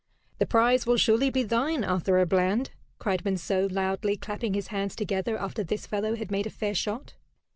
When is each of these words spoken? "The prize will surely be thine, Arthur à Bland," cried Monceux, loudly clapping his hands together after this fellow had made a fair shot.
"The 0.39 0.47
prize 0.47 0.87
will 0.87 0.97
surely 0.97 1.29
be 1.29 1.43
thine, 1.43 1.83
Arthur 1.83 2.13
à 2.13 2.27
Bland," 2.27 2.71
cried 2.97 3.23
Monceux, 3.23 3.67
loudly 3.71 4.17
clapping 4.17 4.55
his 4.55 4.69
hands 4.69 4.95
together 4.95 5.37
after 5.37 5.63
this 5.63 5.85
fellow 5.85 6.15
had 6.15 6.31
made 6.31 6.47
a 6.47 6.49
fair 6.49 6.73
shot. 6.73 7.13